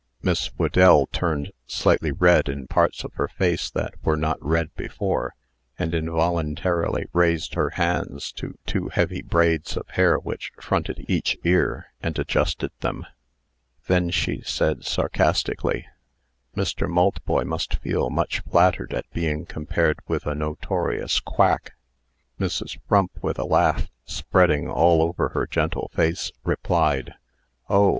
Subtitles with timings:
[0.23, 5.35] Miss Whedell turned slightly red in parts of her face that were not red before,
[5.77, 11.85] and involuntarily raised her hands to two heavy braids of hair which fronted each ear,
[12.01, 13.05] and adjusted them.
[13.85, 15.85] Then she said, sarcastically:
[16.57, 16.89] "Mr.
[16.89, 21.73] Maltboy must feel much flattered at being compared with a notorious quack."
[22.39, 22.79] Mrs.
[22.89, 27.13] Frump, with a laugh spreading all over her gentle face, replied:
[27.69, 27.89] "Oh!